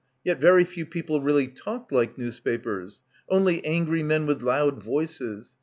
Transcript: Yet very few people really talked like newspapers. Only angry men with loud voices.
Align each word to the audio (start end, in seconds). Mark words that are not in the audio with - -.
Yet 0.23 0.41
very 0.41 0.63
few 0.63 0.87
people 0.87 1.21
really 1.21 1.47
talked 1.47 1.91
like 1.91 2.17
newspapers. 2.17 3.03
Only 3.29 3.63
angry 3.63 4.01
men 4.01 4.25
with 4.25 4.41
loud 4.41 4.81
voices. 4.81 5.53